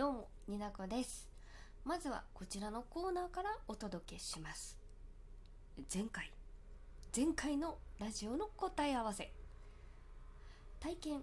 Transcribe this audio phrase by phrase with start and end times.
[0.00, 1.28] どうもになこです。
[1.84, 4.78] まずはこちらのコーナーからお届けします。
[5.94, 6.32] 前回
[7.14, 9.30] 前回のラジオの答え合わせ。
[10.80, 11.20] 体験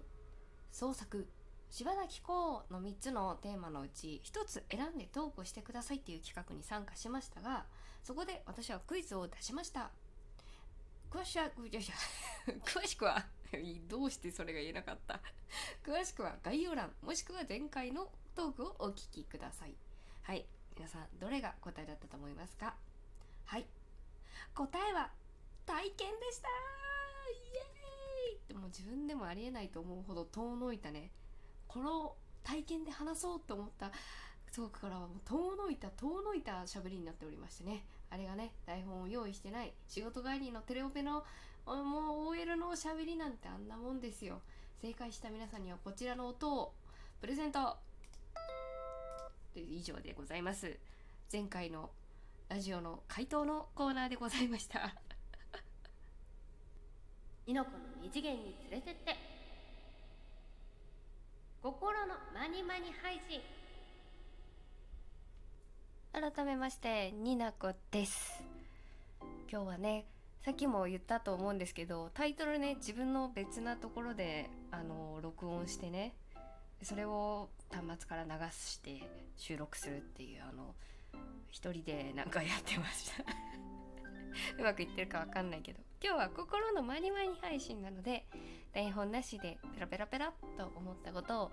[0.70, 1.26] 創作
[1.72, 7.64] しばらきこうの3つのテーマのうち1つ選んでトークしてくださいっていう企画に参加しましたが
[8.04, 9.90] そこで私はクイズを出しました。
[11.10, 11.50] 詳しくは
[12.64, 13.26] 詳しくは
[13.88, 15.20] どうしてそれが言えなかった？
[15.82, 18.08] 詳しくは概要欄もしくは前回の
[18.38, 19.74] トークをお聞きください。
[20.22, 20.46] はい。
[20.76, 22.72] 皆さんどれが答えだったと思いますか？
[23.46, 23.66] はい。
[24.54, 25.10] 答えは
[25.66, 26.46] 体験でした！
[26.46, 26.52] イ
[27.56, 28.38] エーイ！
[28.46, 31.10] でも自分でもありえないと思うほど遠のいたね。
[31.66, 33.90] この体験で話そうと思った
[34.52, 37.84] そこからはもう遠のいた遠のいた喋りになっておりましてね。
[38.08, 41.24] あれがね台本を用意してない仕事帰りのテレオペの
[41.66, 44.42] もう OL の喋りなんてあんなもんですよ。
[44.80, 46.72] 正解した皆さんにはこちらの音を
[47.20, 47.76] プレゼント。
[49.60, 50.78] 以上でございます。
[51.32, 51.90] 前回の
[52.48, 54.94] ラジオの回答のコーナーでございました。
[57.46, 59.16] いのこの二次元に連れてって。
[61.62, 63.40] 心のマニマニ配信。
[66.12, 68.42] 改めましてになこです。
[69.50, 70.04] 今日はね
[70.44, 76.14] さっきも言ったと思うんですけどタイトルね自分の別なところであの録音してね
[76.82, 79.02] それを端末から流して
[79.36, 80.74] 収録するっていうあの
[81.50, 83.24] 一人でなんかやってました。
[84.58, 85.80] うまくいってるかわかんないけど。
[86.00, 88.24] 今日は心のまにまに配信なので
[88.72, 91.52] 台本なしでペラペラペラっと思ったことを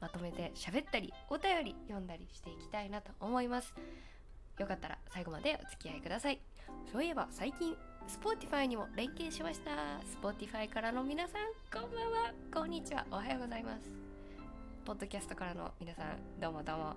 [0.00, 3.74] まとめて喋ったりお便り読んだりしていきたいなと思います。
[4.58, 6.40] よかったら最後までお付き合いください。
[6.92, 9.70] そういえば最近 Spotify にも連携しました。
[10.20, 12.32] Spotify からの皆さんこんばんは。
[12.52, 13.06] こんにちは。
[13.10, 14.13] おはようございます。
[14.84, 16.94] ポッドキャストからの皆さんどうもどうも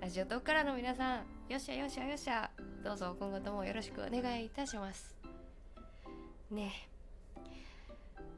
[0.00, 1.18] ラジオトークからの皆さん
[1.50, 2.50] よっしゃよっしゃよっしゃ
[2.82, 5.14] どうぞ今後ともよろしくお願いいたします。
[6.50, 6.88] ね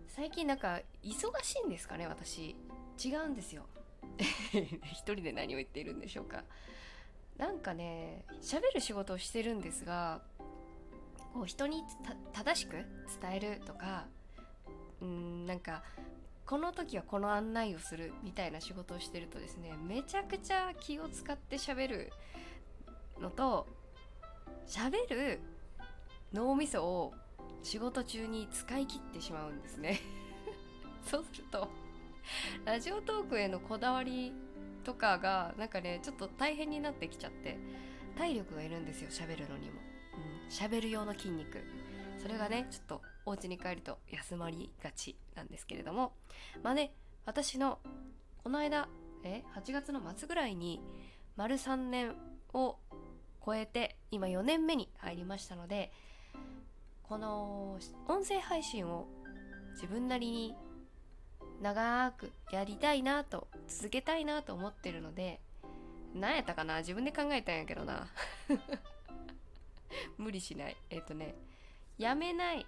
[0.09, 2.57] 最近なんか忙しいんですかね私。
[2.99, 3.63] 違うんですよ。
[4.51, 6.43] 一人で何を言っているんでしょうか。
[7.39, 10.23] なんかね喋る仕事をしてるんですが
[11.33, 11.85] こう人に
[12.33, 12.73] 正しく
[13.21, 14.07] 伝えるとか
[15.01, 15.85] うんなんか
[16.53, 22.13] この時はこの案内をするみたいな仕事をしてるとですねめちゃくちゃ気を使って喋る
[23.19, 23.67] のと
[24.69, 25.41] 喋る
[26.35, 27.15] 脳みそを
[27.63, 30.01] 仕事中に使い切ってしまうんですね。
[31.09, 31.69] そうすると
[32.67, 34.35] ラジオトークへのこだわり
[34.85, 37.57] とかがなんかねちょっと大変になってきちゃって
[38.15, 39.81] 体力がいるんですよ喋るのにも。
[40.51, 41.65] 喋、うん、る用の筋肉。
[42.19, 46.13] それがねちょっとお家に帰ると休まりがちなんですけれども。
[46.63, 46.93] まあね
[47.25, 47.79] 私の
[48.43, 48.89] この間
[49.25, 50.81] え8月の末ぐらいに
[51.37, 52.15] 丸3年
[52.53, 52.77] を
[53.45, 55.93] 超えて今4年目に入りましたので
[57.05, 57.79] この
[58.09, 59.07] 音声配信を
[59.75, 60.55] 自分なりに
[61.61, 65.41] 長くやりたいなと続けたいなと思ってるので
[66.15, 68.09] 何やったかな自分で考えたんやけどな。
[70.19, 70.77] 無理しない。
[70.91, 71.35] えっ、ー、とね
[71.99, 72.67] やめない。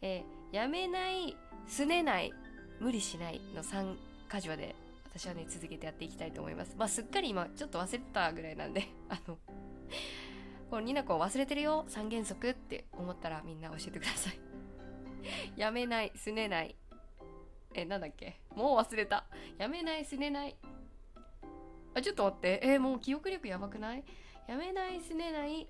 [0.00, 1.36] えー、やめない
[1.66, 2.32] すねない
[2.80, 3.94] 無理しないの3
[4.30, 4.74] 箇条で
[5.12, 9.38] 私はね続けてやっていきたいと思いますまあすっかり今ちょっと忘れてたぐらいなんで あの
[10.70, 14.38] このニナコ忘れてるよ三原則って思ったらみんな教えてください
[15.56, 16.76] やめないすねない
[17.74, 18.40] え、なんだっけ？
[18.56, 19.26] もう忘れた。
[19.58, 20.56] やめない、すねない。
[21.94, 22.60] あ、ちょっと待って。
[22.62, 24.04] えー、もう記憶力やばくない？
[24.48, 25.68] やめない、すねない。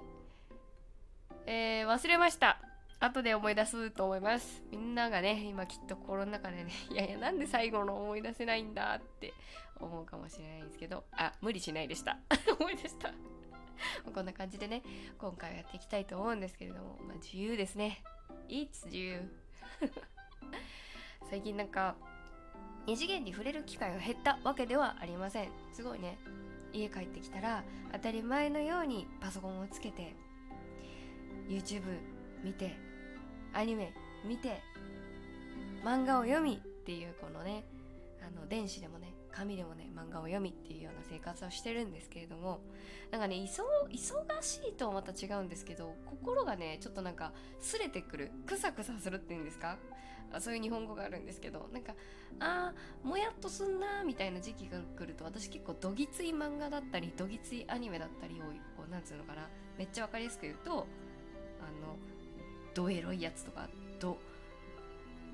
[1.46, 2.60] えー、忘れました。
[3.00, 4.62] 後で思い出すと思います。
[4.70, 9.32] みんながね、今きっと心の中でね、 いやいや、なんで最後の思い出せないんだって
[9.80, 12.18] 思うかもしれないんですけど、あ、無理しないでした。
[12.58, 13.12] 思い出した。
[14.12, 14.82] こんな感じでね、
[15.18, 18.02] 今回はやっていきたいと思うんですけれども、まあ、自由ですね。
[18.48, 19.28] It's 自由。
[21.30, 21.94] 最近なんか
[22.86, 26.18] 二次元に触れる機会が減ったわけではありませんすごいね
[26.72, 27.62] 家帰ってきたら
[27.92, 30.16] 当たり前のようにパソコンをつけて
[31.48, 31.82] YouTube
[32.42, 32.87] 見て
[33.54, 33.92] アニメ
[34.24, 34.60] 見て
[35.84, 37.64] 漫画を読みっていうこのね
[38.20, 42.60] あの電子でもね紙でもね漫画を読みっていうような生活をしてるんですけれども
[43.10, 43.62] なんかね忙
[44.42, 49.78] しいとはまた違うんですけど心がねちょっとなんかすれてくるクサクサするっていうんですか？
[50.40, 51.94] そういう日本語があるんですけどなんか
[52.38, 58.42] あーもやっとすんなーみたいな時期が来ると私結構どぎつい漫画だったりどぎついアニメだったりを
[58.76, 59.48] こうなんつうのかな
[59.78, 60.74] めっちゃ分かりやすく言うとあ
[61.80, 61.96] の
[62.78, 64.16] ドエロいやつとかド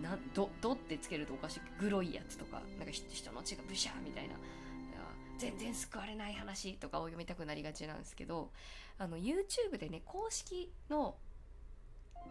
[0.00, 1.60] などどってつけるとおかしい。
[1.78, 4.34] グロいやつとかなんか人の血がブシャーみたいな。
[5.36, 8.50] 全然救われない話とかを読みたくなりがちなんですけど
[8.98, 11.16] あの YouTube でね公式の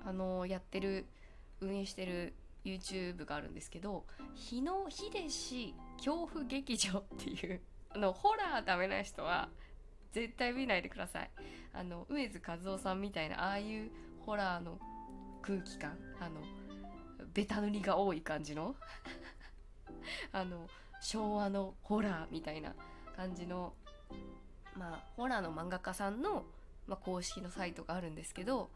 [0.06, 1.06] あのやってる
[1.59, 2.33] 運営してる
[2.63, 9.50] YouTube があるんですけど日野秀氏恐怖劇場っていうあのホラーダメな人は
[10.13, 11.31] 絶対見ないでください。
[11.74, 13.92] あの上津和夫さんみたいなああいう
[14.25, 14.80] ホラーの
[15.44, 16.42] 空気感あの
[17.34, 18.75] ベタ塗りが多い感じの
[20.31, 20.68] あの
[21.01, 22.74] 昭和のホラーみたいな
[23.16, 23.74] 感じの
[24.75, 26.45] まあホラーの漫画家さんの、
[26.88, 28.72] まあ、公式のサイトがあるんですけど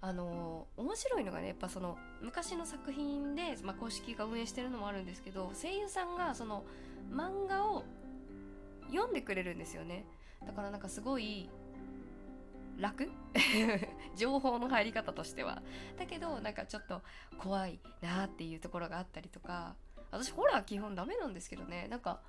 [0.00, 6.64] あの面白いのがねやっぱその昔の作品で、まあ、公式が運営してるのもあるんですけど声優さんがその
[7.10, 7.84] 漫画を
[8.90, 10.06] 読んでくれるんですよね。
[10.46, 11.50] だからなんかすごい
[12.78, 13.10] 楽？
[14.16, 15.62] 情報の入り方としては。
[15.96, 17.02] だけどなんかちょっと
[17.38, 19.76] 怖いなっていうところがあったりとか。
[20.10, 21.86] 私ホラー基本ダメなんですけどね。
[21.88, 22.20] なんか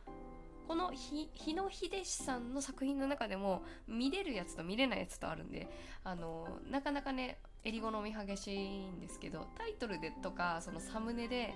[0.68, 5.68] この日日野秀氏さんの作品の中でも見れるやつと見れないやつとあるんで。
[6.04, 11.54] あのなかなかね襟好み激しいんですけどタイトルでとかそのサムネで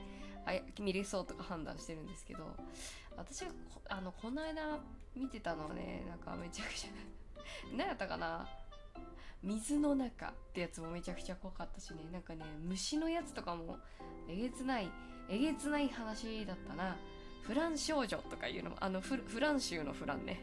[0.79, 2.39] 見れそうとか判断してるんですけど
[3.15, 4.79] 私がこあのこの間
[5.15, 6.89] 見てたのはねなんかめちゃくちゃ
[7.75, 8.47] 何やったかな？
[9.43, 11.97] 水の中ってやつもめちゃくちゃ怖かったしね。
[12.11, 13.77] なんかね虫のやつとかも
[14.29, 14.89] えげつない
[15.29, 16.95] えげつない話だったな。
[17.43, 20.41] フラン少女とかいうのもあのフラン州のフランね。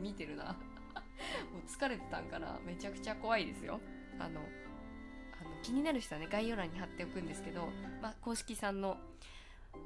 [0.00, 0.44] 見てるな。
[1.52, 2.58] もう疲れてたんかな。
[2.64, 3.80] めちゃくちゃ怖いですよ。
[4.20, 7.68] あのあの気になる人はね概要欄に貼っておくんですけど、
[8.00, 8.96] まあ、公式さんの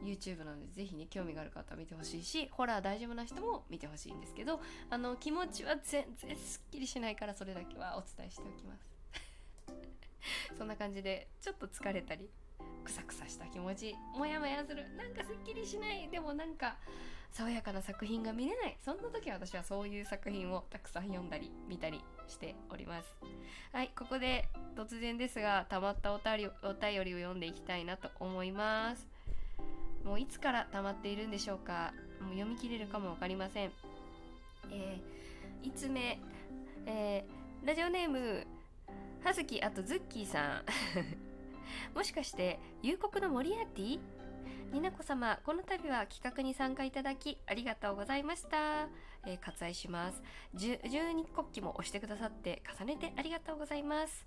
[0.03, 8.89] YouTube なのでぜひね興味がある方は見てほしいしホラー大丈夫な人も見てほしいんですけどあの気持ちは全然すっきりしないからそれだけはお伝えしておきます。
[10.57, 12.29] そんな感じでちょっと疲れたり
[12.85, 16.77] クサクサした気持ちモヤモヤするなんかすっきりしないでもなんか
[17.33, 23.17] 爽やかな作品が見れないそんな時は私はそういう作品をたくさん読んだり見たりしております。
[23.73, 29.18] はいここで突然ですがたまったお便りお便りを読んでいきたいなと思います。
[30.05, 31.93] もういつから溜まっているんでしょうか？
[32.21, 33.73] もう読み切れるかも分かりません。
[34.71, 36.19] えー、5つ目、
[36.87, 38.47] えー、ラジオネーム
[39.25, 40.65] はずきあとズッキーさん。
[41.95, 44.01] もしかして夕刻のモリアーティ？
[44.73, 48.89] になこ様この度は企画に参加いただきありがとうございました、
[49.25, 50.23] えー割愛します。
[50.55, 54.27] 十十二国旗も押してくださって重ねてありがとうございます。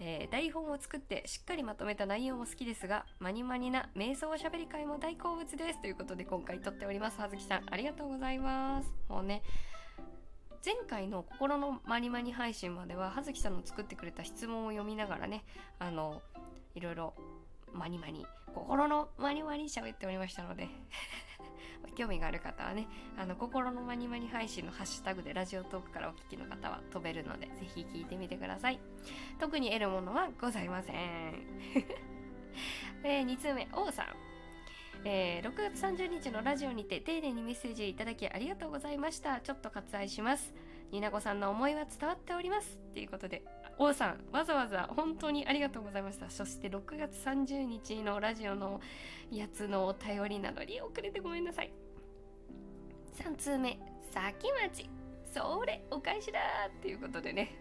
[0.00, 7.62] えー台本を作ってしっかりまとめた内容も好きですがマニマニな瞑想おしゃべり会も大好物ですということで今回撮っておりますはずきさん。
[7.70, 8.92] ありがとうございます。
[9.08, 9.42] もうね
[10.64, 15.44] 前回の心のマニマニ配信までは葉月さんの作ってくれた質問を読みながらね
[15.78, 16.20] あの
[16.74, 17.14] いろいろ
[17.72, 20.68] マニマニ心のマニマニ喋っておりましたので
[21.96, 22.86] 興味がある方はね
[23.18, 28.78] あの心のマニマニ配信のハッシュタグでラジオトークからお聞きの方は飛べるのでぜひ聞いてみてください。
[29.40, 30.94] 特に得るものはございません、
[33.02, 34.06] え2通目王さん。
[35.04, 39.40] えー6月30日のラジオにて丁寧にメッセージいただきありがとうございました。
[39.40, 40.52] ちょっと割愛します。
[40.90, 42.78] になこさんの思いは伝わっております。
[42.92, 43.42] ということで
[43.78, 46.30] 王さんわざわざ本当にありがとうございました。
[46.30, 48.80] そして6月30日のラジオの
[49.30, 51.72] やつのお便りなのに遅れてごめんなさい。
[53.16, 53.78] 3通目
[54.12, 54.88] 先町
[55.32, 57.54] それお返しだっていうことでね。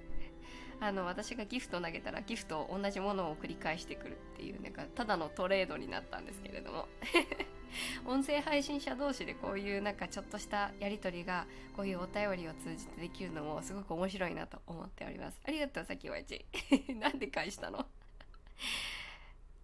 [0.82, 6.88] あの私がギフト投げたらギフト同じものを繰り返してくるっていうなんかただのトレードになったんですけれども。
[8.06, 11.46] 音声配信者同士でこういうなんかちょっとしたやり取りが
[11.76, 15.42] こういうお便りを通じてできるのもすごく面白いなと思っております。
[15.46, 16.46] ありがとうさきわいち。
[16.96, 17.86] なんで返したの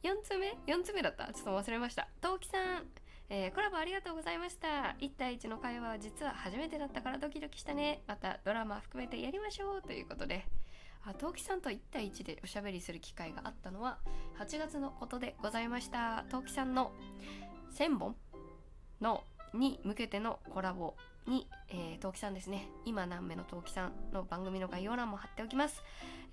[0.04, 1.32] ？4つ目 ?4 つ目だった？
[1.32, 2.08] ちょっと忘れました。
[2.20, 3.01] トウキさん。
[3.34, 4.94] えーコラボありがとうございました。
[5.00, 8.02] 1対1の会話は実は初めてだったからドキドキしたね。
[8.06, 10.46] またドラマ含めてやりましょうということで。
[11.06, 13.98] あトウキさんと1対1でおしゃべりする機会があったのは
[14.38, 16.26] 8月のことでございました。
[16.30, 16.92] トウキさんの
[17.74, 18.16] 1000本
[19.00, 19.24] の
[19.54, 20.96] に向けてのコラボ
[21.26, 22.68] に、えー、トウキさんですね。
[22.84, 25.82] 今何目のトウキさんの番組の概要欄も貼っておきます、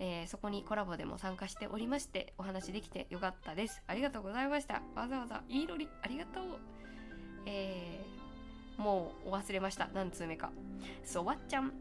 [0.00, 3.82] えーそこにコラボでも参加しておりましてお話できてよかったです。
[3.86, 4.82] ありがとうございました。
[4.94, 6.44] わざわざいいのりありがとう。
[7.46, 8.18] えー
[8.78, 9.88] もうお忘れました。
[9.92, 10.52] 何通目か。
[11.04, 11.72] そわっちゃん。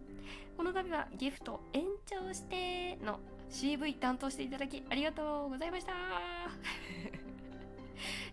[0.57, 3.19] この度はギフト延長しての
[3.51, 5.93] CV 担当していただきありがとうございました。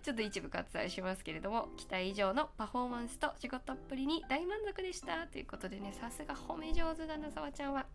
[0.02, 5.26] ちょっと一部割愛しますけれども期待以上のパフォーマンスと仕事っぷりに大満足でした。
[5.26, 7.86] ということでねさすが褒め上手だなさわちゃんは。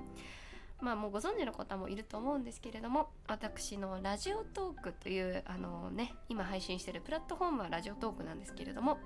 [0.81, 8.97] まあもうご存知の方もいると思うんですけれども私のラジオトークというあのね今配信してるプラットフォームはラジオトークなんですけれども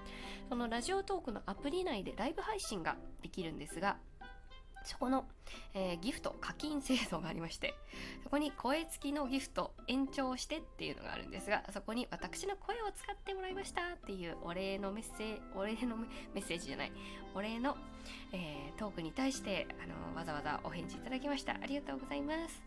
[0.49, 3.97] そのラジオトークのアプリ内でライブ配信ができるんですが
[4.83, 5.25] そこの、
[5.73, 7.73] えーギフト課金制度がありまして
[8.23, 15.97] そこに声付きのギフト延長してっていうのがあるんですがそこに私の声を使ってもらいましたっていうお礼のメッセージお礼の
[16.33, 16.91] メッセージじゃない
[17.33, 17.77] お礼の、
[18.31, 21.53] えートークに対してあのわざわざお返事いただきました。
[21.53, 22.63] ありがとうございます。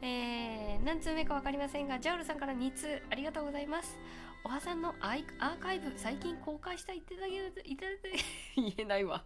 [0.00, 3.98] えー何通目か分かりませんがジャオルさんから2通ありがとうございます。
[4.44, 9.24] おはさんのアイアーカイブ最近公開したいただけいただけ言えないわ。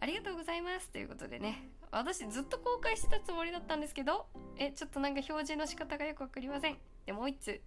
[0.00, 0.88] ありがとうございます。
[0.88, 4.26] ということでね私ずっと公開してたつもりだったんですけど
[4.56, 6.78] えちょっとなんか表示の仕方がよくわかりません。
[7.06, 7.60] でもう一通。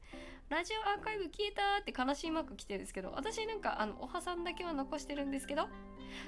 [0.49, 5.67] ラジオアーカイブ消えたーって悲しいマーク来てるんですけど私なんかあのおはさんだけは残してるんですけど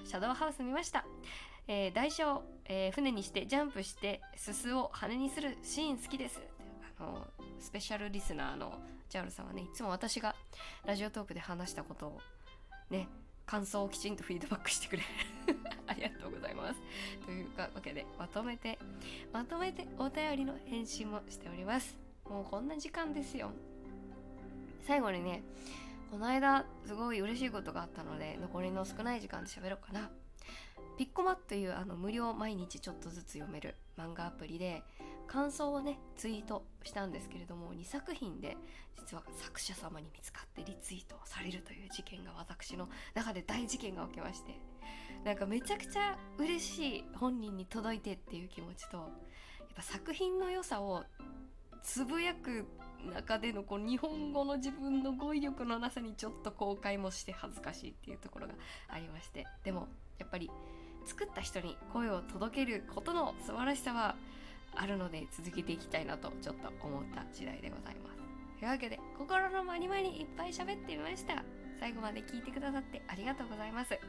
[0.05, 1.05] シャドウハウス見ました。
[1.67, 6.41] えー、台車を、えー船にしてジャンプしてすすを羽にするシーン好きです。
[6.99, 7.27] あの
[7.59, 10.35] スペシャルリスナーのジャールさんはねいつも私が
[10.85, 12.21] ラジオトークで話したことを
[12.89, 13.07] ね
[13.45, 15.03] 感想をきちんとフィードバックしてくれ
[15.47, 15.54] る。
[15.87, 16.79] ありがとうございます。
[17.25, 18.79] というわけでまとめて
[19.31, 21.97] まとめてお便りの返信もしております。
[22.29, 23.51] もうこんな時間ですよ。
[24.83, 25.43] 最後にね
[26.11, 30.09] この間すごい嬉しいことがあったので残りの少ない時間で喋ろうかな。
[30.97, 34.83] ピッコマっていうあの無料毎日ちょっとずつ読める漫画アプリで
[35.27, 38.55] 感想をねツイートしたんですけれども2作品で
[38.97, 44.57] 実は作者様に見つかってリツイートされるという事件が私の中で大事件が起きまして
[45.25, 49.07] なんかめちゃくちゃ嬉しい本人に届いてっていう気持ちとやっ
[49.75, 51.03] ぱ作品の良さを
[51.81, 52.65] つぶやく
[53.11, 58.53] 中でのこう日本語の自分の語彙力のなさにちょっと後悔もして恥ずかしいっていうところが
[58.87, 59.87] ありましてでも
[60.19, 60.49] やっぱり
[61.05, 64.15] 作った人に声を届けることの素晴らしさは
[64.75, 68.15] あるので続けていきたいなとちょっと思った次第でございます。
[68.59, 71.43] というわけで心のまにまにいっぱい喋ってみました。
[71.79, 73.99] 最後まで聞いてくださってありがとうございます。